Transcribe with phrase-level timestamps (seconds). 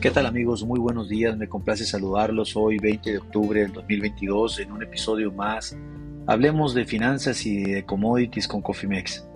[0.00, 0.64] ¿Qué tal amigos?
[0.64, 5.32] Muy buenos días, me complace saludarlos hoy 20 de octubre del 2022 en un episodio
[5.32, 5.76] más.
[6.28, 9.26] Hablemos de finanzas y de commodities con Cofimex.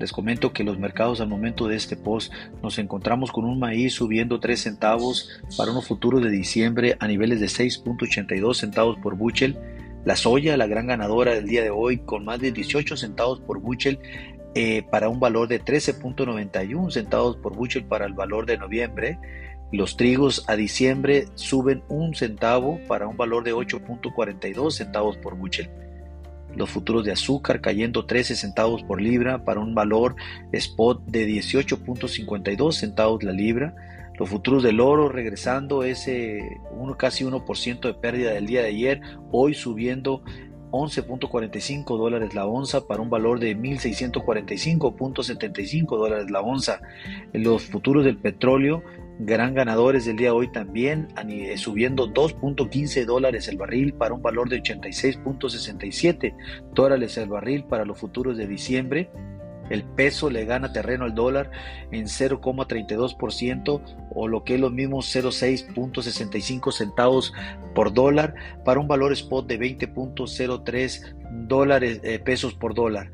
[0.00, 3.94] Les comento que los mercados al momento de este post nos encontramos con un maíz
[3.94, 9.56] subiendo 3 centavos para unos futuros de diciembre a niveles de 6.82 centavos por buchel.
[10.04, 13.60] La soya, la gran ganadora del día de hoy, con más de 18 centavos por
[13.60, 14.00] buchel
[14.56, 19.20] eh, para un valor de 13.91 centavos por buchel para el valor de noviembre.
[19.70, 25.68] Los trigos a diciembre suben un centavo para un valor de 8.42 centavos por buchel.
[26.56, 30.16] Los futuros de azúcar cayendo 13 centavos por libra para un valor
[30.52, 33.74] spot de 18.52 centavos la libra.
[34.18, 39.02] Los futuros del oro regresando ese uno, casi 1% de pérdida del día de ayer,
[39.30, 40.22] hoy subiendo
[40.70, 46.80] 11.45 dólares la onza para un valor de 1.645.75 dólares la onza.
[47.32, 48.82] Los futuros del petróleo
[49.18, 51.08] gran ganadores del día de hoy también,
[51.56, 56.34] subiendo 2.15 dólares el barril para un valor de 86.67
[56.72, 59.10] dólares el barril para los futuros de diciembre.
[59.70, 61.50] El peso le gana terreno al dólar
[61.90, 63.82] en 0,32%
[64.14, 67.34] o lo que es lo mismo 0,6.65 centavos
[67.74, 71.16] por dólar para un valor spot de 20.03
[71.46, 73.10] dólares eh, pesos por dólar.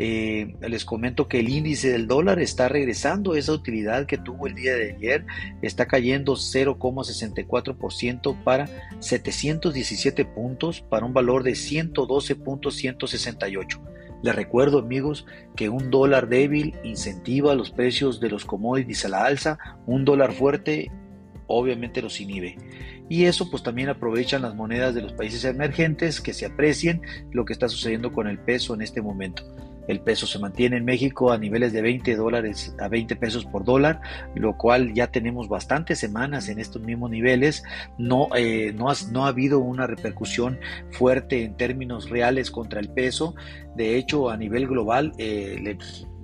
[0.00, 4.54] Eh, les comento que el índice del dólar está regresando esa utilidad que tuvo el
[4.54, 5.26] día de ayer,
[5.60, 8.68] está cayendo 0,64% para
[9.00, 13.80] 717 puntos para un valor de 112.168.
[14.22, 15.26] Les recuerdo amigos
[15.56, 20.32] que un dólar débil incentiva los precios de los commodities a la alza, un dólar
[20.32, 20.90] fuerte
[21.48, 22.56] obviamente los inhibe.
[23.08, 27.44] Y eso pues también aprovechan las monedas de los países emergentes que se aprecien lo
[27.44, 29.42] que está sucediendo con el peso en este momento.
[29.88, 33.64] El peso se mantiene en México a niveles de 20 dólares a 20 pesos por
[33.64, 34.00] dólar,
[34.34, 37.64] lo cual ya tenemos bastantes semanas en estos mismos niveles.
[37.98, 40.60] No, eh, no, ha, no ha habido una repercusión
[40.92, 43.34] fuerte en términos reales contra el peso.
[43.74, 45.76] De hecho, a nivel global, eh,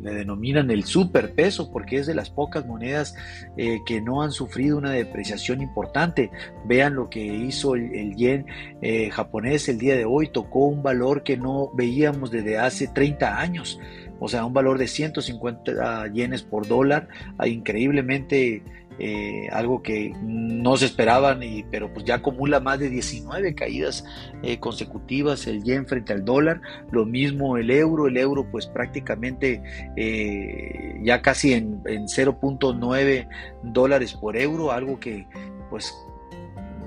[0.05, 3.17] le denominan el superpeso porque es de las pocas monedas
[3.57, 6.31] eh, que no han sufrido una depreciación importante.
[6.67, 8.47] Vean lo que hizo el, yen
[8.83, 13.41] eh, japonés el día de hoy, tocó un valor que no veíamos desde hace 30
[13.41, 13.81] años,
[14.21, 18.63] o sea, un valor de 150 yenes por dólar, ah, increíblemente
[18.99, 24.05] eh, algo que no se esperaban, y, pero pues ya acumula más de 19 caídas
[24.43, 26.61] eh, consecutivas el yen frente al dólar,
[26.91, 29.63] lo mismo el euro, el euro pues prácticamente
[29.97, 33.29] eh, ya casi en, en 0.9
[33.63, 35.27] dólares por euro, algo que
[35.71, 35.95] pues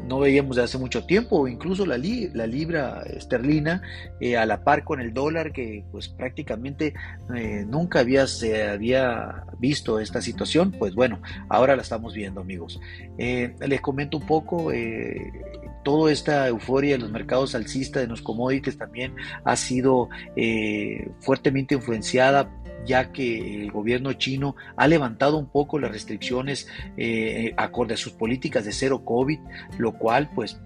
[0.07, 3.81] no veíamos de hace mucho tiempo, incluso la, la libra esterlina
[4.19, 6.94] eh, a la par con el dólar, que pues prácticamente
[7.35, 12.79] eh, nunca había, se había visto esta situación, pues bueno, ahora la estamos viendo amigos.
[13.18, 14.72] Eh, les comento un poco,
[15.84, 20.09] toda esta euforia de los mercados alcistas de los commodities también ha sido
[21.19, 22.50] fuertemente influenciada
[22.86, 26.68] ya que el gobierno chino ha levantado un poco las restricciones
[26.98, 29.40] eh, acorde a sus políticas de cero COVID,
[29.78, 30.60] lo cual pues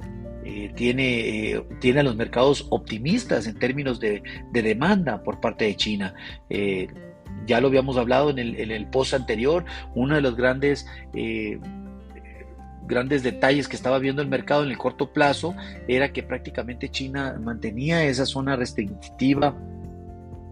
[0.43, 5.75] eh, tiene, eh, tiene a los mercados optimistas en términos de, demanda por parte de
[5.75, 6.13] China.
[7.47, 10.85] ya lo habíamos hablado en el, en el post anterior, uno de los grandes
[12.87, 15.55] grandes detalles que estaba viendo el mercado en el corto plazo
[15.87, 19.55] era que prácticamente China mantenía esa zona restrictiva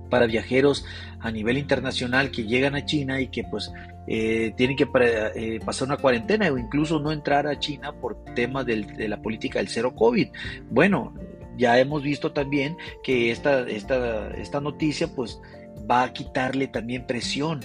[0.10, 0.86] para viajeros
[1.20, 3.72] a nivel internacional que llegan a China y que pues
[4.08, 4.88] eh, tienen que
[5.36, 9.60] eh, pasar una cuarentena o incluso no entrar a China por temas de la política
[9.60, 10.30] del cero COVID.
[10.70, 11.14] Bueno,
[11.58, 15.40] ya hemos visto también que esta, esta, esta noticia pues
[15.90, 17.60] va a quitarle también presión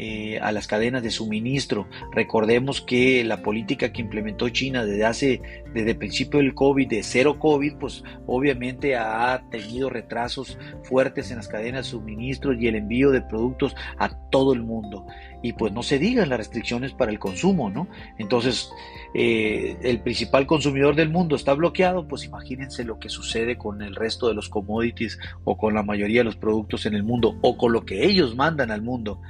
[0.00, 1.88] eh, a las cadenas de suministro.
[2.12, 5.42] Recordemos que la política que implementó China desde hace,
[5.74, 11.38] desde el principio del COVID, de cero COVID, pues obviamente ha tenido retrasos fuertes en
[11.38, 15.04] las cadenas de suministro y el envío de productos a todo el mundo.
[15.42, 17.88] Y pues no se digan las restricciones para el consumo, ¿no?
[18.18, 18.70] Entonces,
[19.14, 23.96] eh, el principal consumidor del mundo está bloqueado, pues imagínense lo que sucede con el
[23.96, 27.56] resto de los commodities o con la mayoría de los productos en el mundo o
[27.56, 29.20] con lo que ellos mandan al mundo.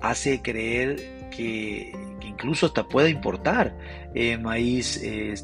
[0.00, 0.96] hace creer
[1.30, 1.92] que,
[2.22, 3.76] incluso hasta pueda importar
[4.14, 5.34] eh, maíz eh,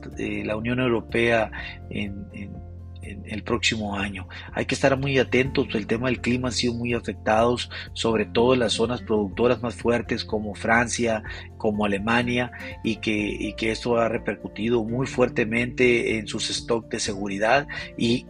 [0.45, 1.51] la Unión Europea
[1.91, 2.62] en en
[3.03, 4.29] el próximo año.
[4.53, 7.57] Hay que estar muy atentos, el tema del clima ha sido muy afectado,
[7.93, 11.23] sobre todo en las zonas productoras más fuertes como Francia,
[11.59, 12.53] como Alemania,
[12.83, 17.67] y que, y que esto ha repercutido muy fuertemente en sus stocks de seguridad
[17.97, 18.27] y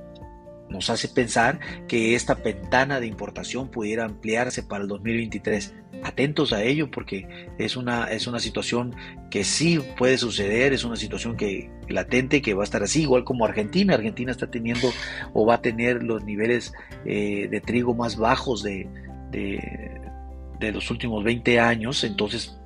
[0.69, 5.75] nos hace pensar que esta ventana de importación pudiera ampliarse para el 2023.
[6.03, 7.29] Atentos a ello porque
[7.59, 8.95] es una, es una situación
[9.31, 13.25] que sí puede suceder, es una situación que latente que va a estar así, igual
[13.25, 13.95] como Argentina.
[13.95, 14.91] Argentina está teniendo
[15.33, 16.73] o va a tener los niveles
[17.05, 18.89] eh, de trigo más bajos de,
[19.31, 22.57] de, los últimos 20 años, entonces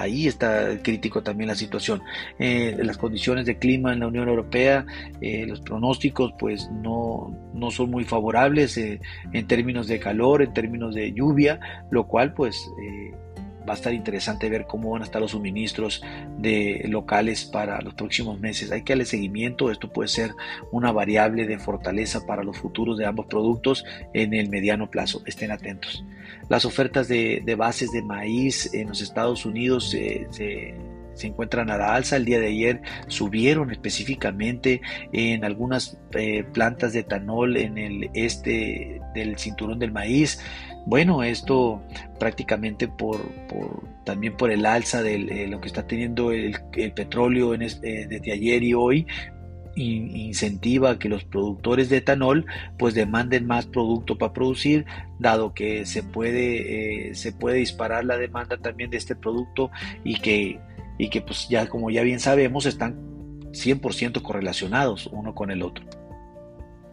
[0.00, 2.02] ahí está crítico también la situación.
[2.38, 4.86] Eh, las condiciones de clima en la Unión Europea,
[5.20, 9.00] eh, los pronósticos pues no, no son muy favorables eh,
[9.32, 11.60] en términos de calor, en términos de lluvia,
[11.90, 12.70] lo cual pues
[13.68, 16.02] va a estar interesante ver cómo van a estar los suministros
[16.38, 18.72] de locales para los próximos meses.
[18.72, 20.32] Hay que darle seguimiento, esto puede ser
[20.72, 23.84] una variable de fortaleza para los futuros de ambos productos
[24.14, 25.22] en el mediano plazo.
[25.26, 26.04] Estén atentos.
[26.48, 30.74] Las ofertas de, bases de maíz en los Estados Unidos se,
[31.22, 32.16] encuentran a la alza.
[32.16, 34.80] El día de ayer subieron específicamente
[35.12, 40.40] en algunas eh, plantas de etanol en el este del cinturón del maíz.
[40.88, 41.82] Bueno, esto
[42.18, 43.20] prácticamente por,
[44.04, 46.56] también por el alza de eh, lo que está teniendo el,
[46.96, 47.68] petróleo en eh,
[48.08, 49.06] desde ayer y hoy,
[49.76, 52.46] incentiva que los productores de etanol
[52.78, 54.86] pues demanden más producto para producir,
[55.18, 59.70] dado que se puede, eh, se puede disparar la demanda también de este producto
[60.04, 60.58] y que,
[60.96, 62.96] y que pues ya como ya bien sabemos están
[63.50, 65.84] 100% correlacionados uno con el otro.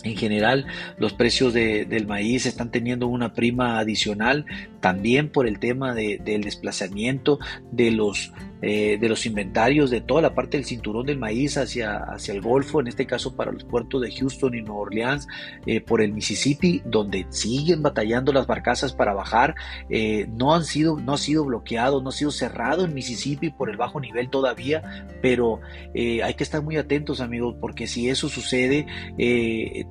[0.06, 0.68] En general,
[1.00, 4.46] los precios del maíz están teniendo una prima adicional
[4.80, 7.40] también por el tema del desplazamiento
[7.72, 8.32] de los
[8.62, 12.42] eh, de los inventarios de toda la parte del cinturón del maíz hacia, hacia el
[12.42, 15.28] Golfo, en este caso para los puertos de Houston y Nueva Orleans,
[15.66, 19.56] eh, por el Mississippi, donde siguen batallando las barcazas para bajar.
[19.90, 23.70] Eh, no, han sido, no ha sido bloqueado, no ha sido cerrado en Mississippi por
[23.70, 25.60] el bajo nivel todavía, pero
[25.96, 28.86] hay que estar muy atentos, amigos, porque si eso sucede,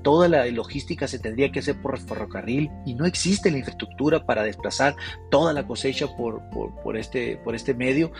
[0.03, 4.43] toda la logística se tendría que hacer por ferrocarril y no existe la infraestructura para
[4.43, 4.97] desplazar
[5.31, 6.43] toda la cosecha por,
[6.83, 8.13] por, este, por este medio,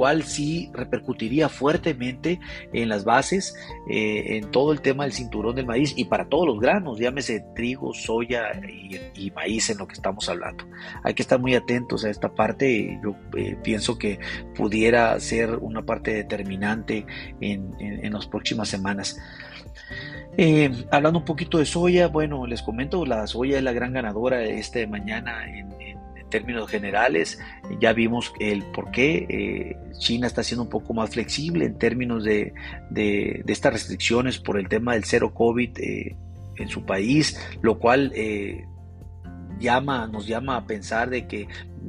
[0.00, 2.40] cual sí repercutiría fuertemente
[2.72, 3.54] en las bases,
[3.90, 7.44] eh, en todo el tema del cinturón del maíz y para todos los granos, llámese
[7.54, 8.50] trigo, soya
[9.14, 10.64] y, maíz en lo que estamos hablando.
[11.04, 14.18] Hay que estar muy atentos a esta parte, yo eh, pienso que
[14.56, 17.04] pudiera ser una parte determinante
[17.42, 19.18] en, las próximas semanas.
[20.38, 24.44] Eh, hablando un poquito de soya, bueno, les comento, la soya es la gran ganadora
[24.44, 25.99] esta mañana en,
[26.30, 27.38] términos generales.
[27.80, 32.24] Ya vimos el por qué eh, China está siendo un poco más flexible en términos
[32.24, 32.54] de,
[32.90, 36.16] de, estas restricciones por el tema del cero COVID eh,
[36.56, 38.64] en su país, lo cual eh,
[39.58, 41.48] llama, nos llama a pensar de que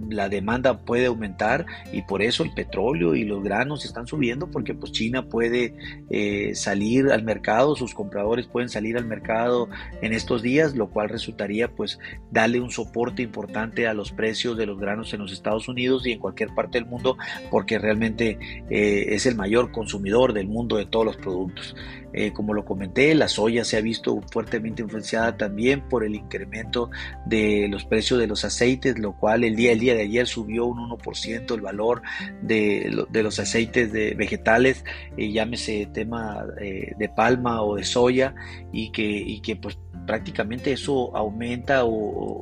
[0.09, 4.73] la demanda puede aumentar y por eso el petróleo y los granos están subiendo porque
[4.73, 5.75] pues China puede
[6.09, 9.69] eh, salir al mercado, sus compradores pueden salir al mercado
[10.01, 11.99] en estos días, lo cual resultaría pues
[12.31, 16.13] darle un soporte importante a los precios de los granos en los Estados Unidos y
[16.13, 17.17] en cualquier parte del mundo
[17.49, 18.37] porque realmente
[18.69, 21.75] eh, es el mayor consumidor del mundo de todos los productos.
[22.13, 26.89] Eh, como lo comenté, la soya se ha visto fuertemente influenciada también por el incremento
[27.25, 30.89] de los precios de los aceites, lo cual el día día de ayer subió un
[30.89, 32.01] 1% el valor
[32.41, 34.83] de, los aceites de vegetales,
[35.17, 38.35] eh, llámese tema eh, de palma o de soya,
[38.71, 41.83] y que, y que pues prácticamente eso aumenta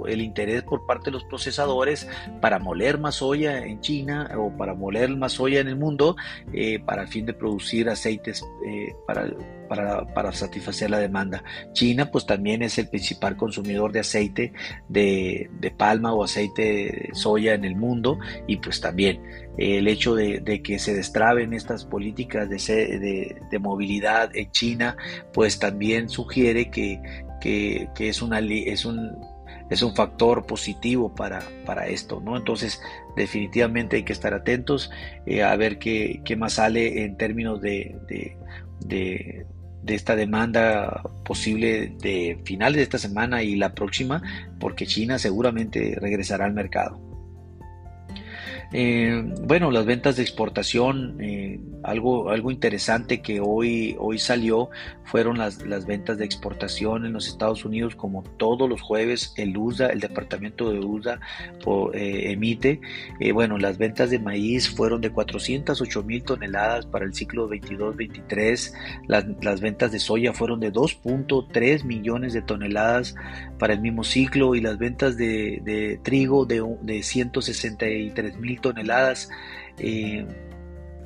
[0.08, 2.08] el interés por parte de los procesadores
[2.42, 6.16] para moler más soya en China o para moler más soya en el mundo
[6.86, 8.44] para el fin de producir aceites
[9.06, 9.28] para,
[9.70, 11.44] para, satisfacer la demanda.
[11.74, 14.54] China pues también es el principal consumidor de aceite
[14.90, 19.22] de, palma o aceite de soya en el mundo y pues también
[19.58, 24.98] el hecho de, que se destraben estas políticas de, de, movilidad en China
[25.34, 27.00] pues también sugiere que,
[27.40, 29.18] que, es, una, es un
[29.70, 32.36] es un factor positivo para, para, esto, ¿no?
[32.36, 32.82] Entonces,
[33.16, 34.90] definitivamente hay que estar atentos
[35.26, 37.96] eh, a ver qué, qué, más sale en términos de,
[39.82, 44.22] de, esta demanda posible de finales de esta semana y la próxima,
[44.60, 47.09] porque China seguramente regresará al mercado.
[48.72, 54.70] Eh, bueno, las ventas de exportación, eh, algo, algo interesante que hoy, hoy salió
[55.06, 59.58] fueron las, las, ventas de exportación en los Estados Unidos, como todos los jueves el
[59.58, 61.20] USA, el departamento de USA
[61.94, 62.80] eh, emite.
[63.34, 68.74] bueno, las ventas de maíz fueron de 408 mil toneladas para el ciclo 22-23.
[69.08, 73.16] Las, las ventas de soya fueron de 2.3 millones de toneladas
[73.58, 79.30] para el mismo ciclo y las ventas de, de trigo de, de 163 mil toneladas.
[79.78, 80.26] Eh,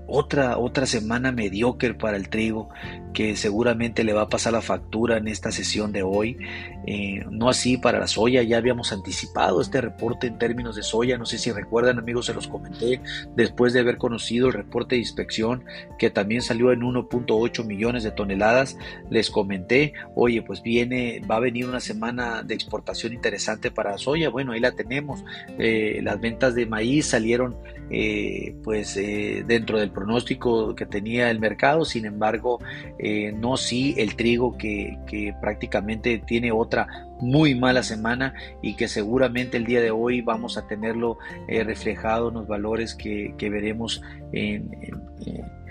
[0.08, 2.70] otra, otra semana mediocre para el trigo
[3.14, 6.38] que seguramente le va a pasar la factura en esta sesión de hoy.
[6.86, 11.18] Eh, no así para la soya, ya habíamos anticipado este reporte en términos de soya,
[11.18, 13.00] no sé si recuerdan amigos, se los comenté
[13.36, 15.64] después de haber conocido el reporte de inspección
[15.98, 18.78] que también salió en 1.8 millones de toneladas,
[19.10, 23.98] les comenté, oye, pues viene, va a venir una semana de exportación interesante para la
[23.98, 25.24] soya, bueno, ahí la tenemos,
[25.58, 27.56] eh, las ventas de maíz salieron
[27.90, 32.60] eh, pues dentro del pronóstico que tenía el mercado, sin embargo,
[33.36, 34.98] no sí el trigo que,
[35.42, 36.73] prácticamente tiene otra
[37.20, 42.30] muy mala semana y que seguramente el día de hoy vamos a tenerlo eh, reflejado
[42.30, 44.02] en los valores que, veremos
[44.32, 44.70] en
[45.26, 45.63] en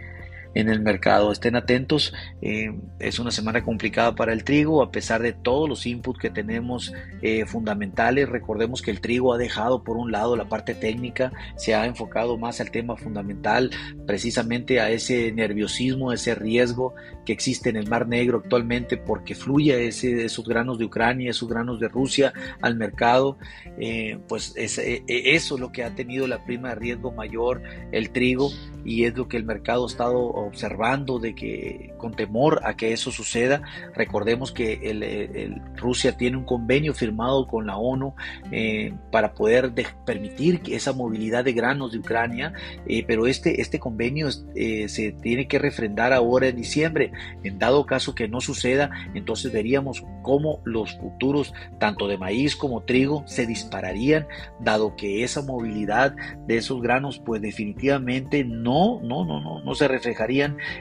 [0.54, 1.32] el mercado.
[1.32, 5.86] Estén atentos, eh, es una semana complicada para el trigo, a pesar de todos los
[5.86, 6.92] inputs que tenemos
[7.22, 8.28] eh, fundamentales.
[8.28, 12.36] Recordemos que el trigo ha dejado por un lado la parte técnica, se ha enfocado
[12.36, 13.70] más al tema fundamental,
[14.06, 16.94] precisamente a ese nerviosismo, ese riesgo
[17.24, 21.48] que existe en el Mar Negro actualmente porque fluye ese, esos granos de Ucrania, esos
[21.48, 23.38] granos de Rusia al mercado.
[23.78, 28.10] Eh, pues es, eso es lo que ha tenido la prima de riesgo mayor, el
[28.10, 28.50] trigo,
[28.84, 32.92] y es lo que el mercado ha estado observando de que con temor a que
[32.92, 33.62] eso suceda,
[33.94, 38.14] recordemos que el, Rusia tiene un convenio firmado con la ONU
[38.50, 39.72] eh, para poder
[40.04, 42.52] permitir esa movilidad de granos de Ucrania,
[42.86, 47.12] eh, pero este, este convenio eh, se tiene que refrendar ahora en diciembre.
[47.42, 52.82] En dado caso que no suceda, entonces veríamos cómo los futuros, tanto de maíz como
[52.82, 54.26] trigo, se dispararían,
[54.60, 56.14] dado que esa movilidad
[56.46, 60.31] de esos granos, pues definitivamente no, no, no, no, no se reflejaría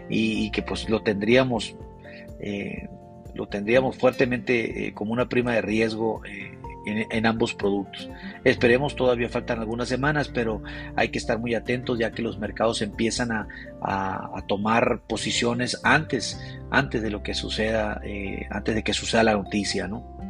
[0.09, 1.75] y, que pues lo tendríamos,
[2.39, 2.87] eh,
[3.33, 8.09] lo tendríamos fuertemente eh, como una prima de riesgo eh, en, ambos productos.
[8.43, 10.63] Esperemos, todavía faltan algunas semanas, pero
[10.95, 13.47] hay que estar muy atentos ya que los mercados empiezan a,
[13.81, 16.39] a, tomar posiciones antes,
[16.71, 18.01] antes de lo que suceda,
[18.49, 20.20] antes de que suceda la noticia, ¿no?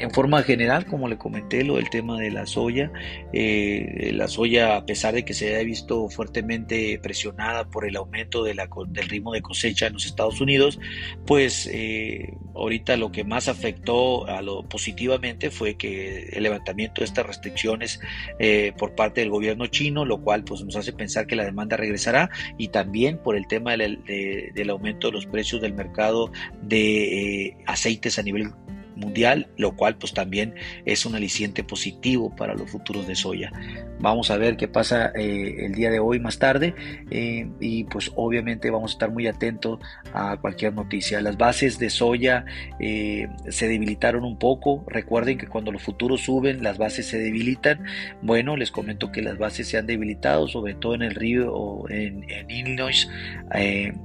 [0.00, 2.90] En forma general, como le comenté, lo del tema de la soya,
[3.34, 8.42] eh, la soya, a pesar de que se haya visto fuertemente presionada por el aumento
[8.42, 8.58] del
[9.10, 10.80] ritmo de cosecha en los Estados Unidos,
[11.26, 17.04] pues eh, ahorita lo que más afectó a lo positivamente fue que el levantamiento de
[17.04, 18.00] estas restricciones
[18.38, 21.76] eh, por parte del gobierno chino, lo cual pues nos hace pensar que la demanda
[21.76, 28.18] regresará y también por el tema del aumento de los precios del mercado de aceites
[28.18, 28.50] a nivel
[28.96, 30.54] mundial, lo cual pues también
[30.84, 33.52] es un aliciente positivo para los futuros de soya.
[33.98, 36.74] Vamos a ver qué pasa eh, el día de hoy más tarde
[37.10, 39.80] eh, y pues obviamente vamos a estar muy atentos
[40.14, 41.20] a cualquier noticia.
[41.20, 42.44] Las bases de soya
[42.78, 44.84] eh, se debilitaron un poco.
[44.88, 47.84] Recuerden que cuando los futuros suben las bases se debilitan.
[48.22, 51.88] Bueno, les comento que las bases se han debilitado, sobre todo en el río o
[51.90, 53.08] en, en Illinois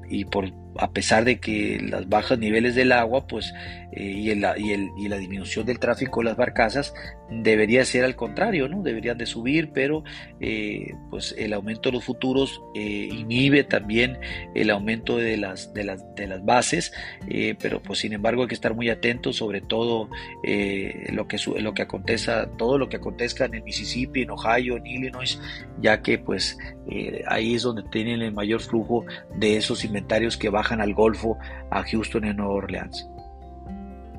[0.10, 3.54] y por a pesar de que los bajos niveles del agua pues,
[3.96, 6.94] y, el, y, el, y, la disminución del tráfico de las barcazas
[7.30, 8.82] debería ser al contrario, ¿no?
[8.82, 10.04] deberían de subir, pero
[10.40, 14.20] eh, pues el aumento de los futuros eh, inhibe también
[14.54, 16.94] el aumento de las, de las, de las bases,
[17.60, 20.10] pero pues sin embargo hay que estar muy atentos sobre todo
[20.44, 24.86] lo, que, lo que acontezca, todo lo que acontezca en el Mississippi, en Ohio, en
[24.86, 25.40] Illinois,
[25.80, 26.58] ya que pues
[27.28, 31.38] ahí es donde tienen el mayor flujo de esos inventarios que bajan al Golfo,
[31.72, 33.08] a Houston y Nueva Orleans.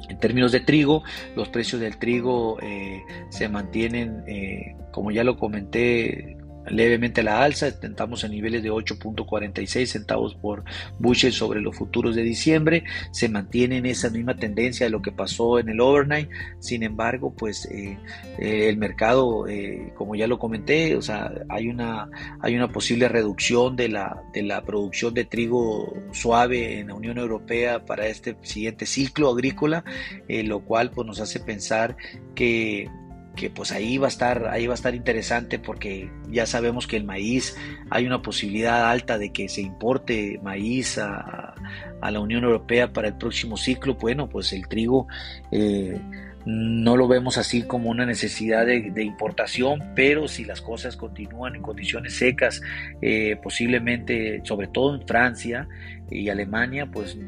[0.08, 1.02] En términos de trigo,
[1.34, 6.35] los precios del trigo eh, se mantienen, eh, como ya lo comenté,
[6.68, 10.64] levemente la alza, estamos en niveles de 8.46 centavos por
[10.98, 15.12] bushel sobre los futuros de diciembre, se mantiene en esa misma tendencia de lo que
[15.12, 17.98] pasó en el overnight, sin embargo, pues eh,
[18.38, 22.08] eh, el mercado, eh, como ya lo comenté, o sea, hay una,
[22.40, 27.18] hay una posible reducción de la, de la producción de trigo suave en la Unión
[27.18, 29.84] Europea para este siguiente ciclo agrícola,
[30.28, 31.96] lo cual pues nos hace pensar
[32.34, 32.88] que
[33.36, 36.96] que pues ahí va a estar, ahí va a estar interesante porque ya sabemos que
[36.96, 37.56] el maíz
[37.90, 41.54] hay una posibilidad alta de que se importe maíz a,
[42.02, 43.94] la Unión Europea para el próximo ciclo.
[43.94, 45.08] Bueno, pues el trigo
[45.50, 46.00] eh,
[46.46, 51.62] no lo vemos así como una necesidad de, importación, pero si las cosas continúan en
[51.62, 52.62] condiciones secas,
[53.02, 55.68] eh, posiblemente, sobre todo en Francia
[56.08, 57.18] y Alemania, pues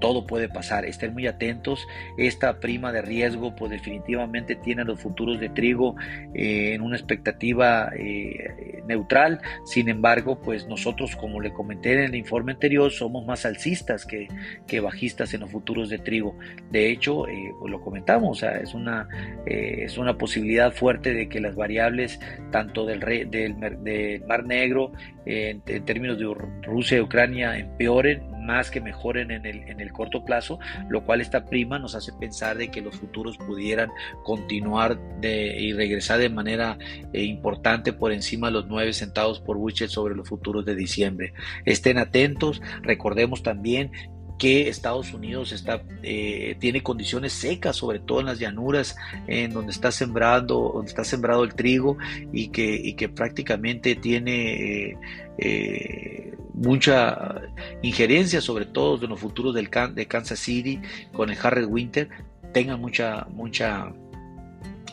[0.00, 1.86] todo puede pasar, estén muy atentos.
[2.16, 5.94] Esta prima de riesgo, pues definitivamente tiene los futuros de trigo
[6.34, 9.40] eh, en una expectativa eh, neutral.
[9.64, 14.28] Sin embargo, pues nosotros, como le comenté en el informe anterior, somos más alcistas que,
[14.66, 16.36] que bajistas en los futuros de trigo.
[16.70, 19.06] De hecho, eh, pues lo comentamos, es, una,
[19.46, 22.18] es una posibilidad fuerte de que las variables
[22.50, 24.92] tanto del, del Mar Negro
[25.26, 26.26] en, términos de
[26.62, 30.58] Rusia y Ucrania empeoren más que mejoren en el, en el corto plazo,
[30.88, 33.90] lo cual esta prima nos hace pensar de que los futuros pudieran
[34.24, 36.78] continuar y regresar de manera
[37.12, 41.32] eh, importante por encima de los 9 centavos por bushel sobre los futuros de diciembre.
[41.64, 43.92] Estén atentos, recordemos también
[44.40, 49.70] que Estados Unidos está, eh, tiene condiciones secas, sobre todo en las llanuras, en donde
[49.70, 51.98] está sembrando, donde está sembrado el trigo
[52.32, 54.96] y que, y que prácticamente tiene
[55.36, 57.42] eh, mucha
[57.82, 60.80] injerencia, sobre todo de los futuros del de Kansas City
[61.12, 62.08] con el Harry Winter,
[62.54, 63.92] tengan mucha, mucha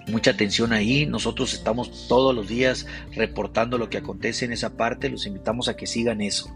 [0.08, 1.06] mucha atención ahí.
[1.06, 2.86] Nosotros estamos todos los días
[3.16, 5.10] reportando lo que acontece en esa parte.
[5.10, 6.54] Los invitamos a que sigan eso.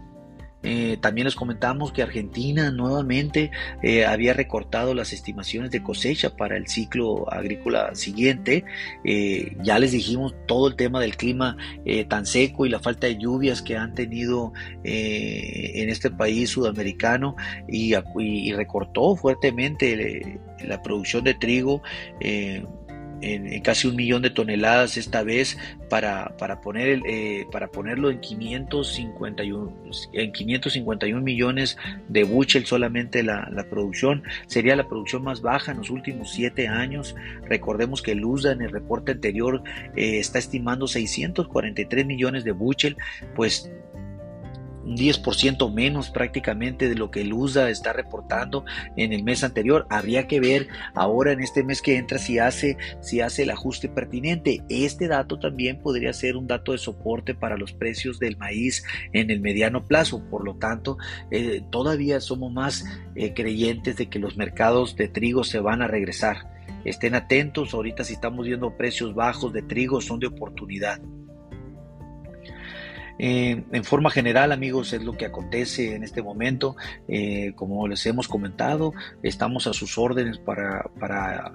[0.62, 3.50] Eh, también les comentamos que Argentina nuevamente
[3.82, 8.64] eh, había recortado las estimaciones de cosecha para el ciclo agrícola siguiente.
[9.04, 11.56] Eh, ya les dijimos todo el tema del clima
[12.08, 14.52] tan seco y la falta de lluvias que han tenido
[14.84, 17.36] en este país sudamericano
[17.68, 21.82] y, y recortó fuertemente la producción de trigo
[23.22, 25.58] en, casi un millón de toneladas esta vez
[25.88, 29.72] para, para, poner eh, para ponerlo en 551,
[30.12, 31.76] en 551 millones
[32.08, 34.24] de buchel solamente la, producción.
[34.46, 37.14] Sería la producción más baja en los últimos siete años.
[37.48, 39.62] Recordemos que el USDA en el reporte anterior
[39.96, 42.96] eh, está estimando 643 millones de buchel,
[43.34, 43.70] pues
[44.84, 48.64] un 10% menos prácticamente de lo que el USA está reportando
[48.96, 49.86] en el mes anterior.
[49.90, 53.88] Habría que ver ahora en este mes que entra si hace, si hace el ajuste
[53.88, 54.62] pertinente.
[54.68, 59.30] Este dato también podría ser un dato de soporte para los precios del maíz en
[59.30, 60.22] el mediano plazo.
[60.30, 60.98] Por lo tanto,
[61.30, 65.88] eh, todavía somos más eh, creyentes de que los mercados de trigo se van a
[65.88, 66.50] regresar.
[66.84, 71.00] Estén atentos, ahorita si estamos viendo precios bajos de trigo son de oportunidad.
[73.18, 76.76] Eh, en forma general, amigos, es lo que acontece en este momento.
[77.08, 81.52] Eh, como les hemos comentado, estamos a sus órdenes para, para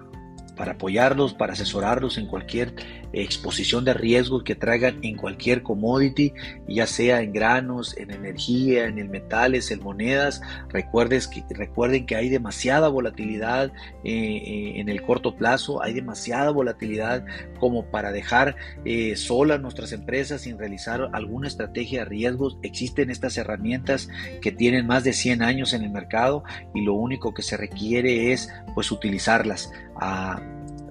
[0.57, 2.73] para apoyarlos, para asesorarlos en cualquier
[3.13, 6.33] exposición de riesgos que traigan en cualquier commodity,
[6.67, 10.41] ya sea en granos, en energía, en el metales, en monedas.
[10.69, 13.71] Recuerden que, recuerden que hay demasiada volatilidad
[14.03, 17.25] eh, eh, en el corto plazo, hay demasiada volatilidad
[17.59, 22.57] como para dejar eh, solas nuestras empresas sin realizar alguna estrategia de riesgos.
[22.61, 24.09] Existen estas herramientas
[24.41, 26.43] que tienen más de 100 años en el mercado
[26.73, 29.71] y lo único que se requiere es pues utilizarlas.
[29.99, 30.39] Ah,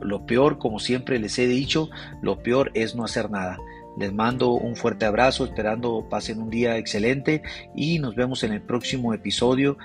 [0.07, 1.90] lo peor, como siempre les he dicho,
[2.23, 3.59] lo peor es no hacer nada.
[3.99, 7.42] Les mando un fuerte abrazo, esperando pasen un día excelente
[7.75, 9.79] y nos vemos en el próximo episodio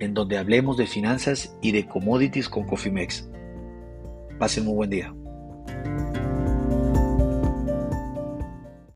[0.00, 3.28] en donde hablemos de finanzas y de commodities con Cofimex.
[4.38, 5.14] Pasen un buen día.